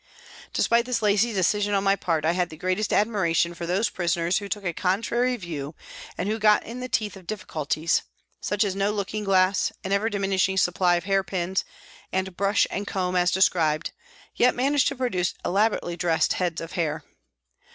[0.51, 4.39] Despite this lazy decision on my part I had the greatest admiration for those prisoners
[4.39, 5.75] who took a contrary view
[6.17, 8.01] and who in the teeth of difficulties,
[8.39, 11.63] such as no looking glass, an ever diminishing supply of hair pins,
[12.11, 13.91] and the brush and comb as described,
[14.35, 17.03] yet managed to produce elaborately dressed heads of hair.